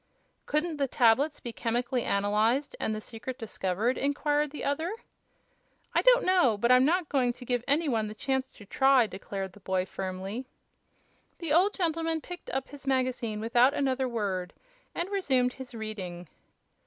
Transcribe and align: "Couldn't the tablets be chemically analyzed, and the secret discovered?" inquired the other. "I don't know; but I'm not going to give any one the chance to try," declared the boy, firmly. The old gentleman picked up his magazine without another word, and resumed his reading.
"Couldn't 0.47 0.77
the 0.77 0.87
tablets 0.87 1.39
be 1.39 1.53
chemically 1.53 2.01
analyzed, 2.03 2.75
and 2.79 2.95
the 2.95 2.99
secret 2.99 3.37
discovered?" 3.37 3.99
inquired 3.99 4.49
the 4.49 4.63
other. 4.63 4.91
"I 5.93 6.01
don't 6.01 6.23
know; 6.25 6.57
but 6.57 6.71
I'm 6.71 6.83
not 6.83 7.07
going 7.07 7.31
to 7.33 7.45
give 7.45 7.63
any 7.67 7.87
one 7.87 8.07
the 8.07 8.15
chance 8.15 8.51
to 8.53 8.65
try," 8.65 9.05
declared 9.05 9.53
the 9.53 9.59
boy, 9.59 9.85
firmly. 9.85 10.47
The 11.37 11.53
old 11.53 11.75
gentleman 11.75 12.19
picked 12.19 12.49
up 12.49 12.69
his 12.69 12.87
magazine 12.87 13.39
without 13.41 13.75
another 13.75 14.09
word, 14.09 14.53
and 14.95 15.07
resumed 15.11 15.53
his 15.53 15.75
reading. 15.75 16.27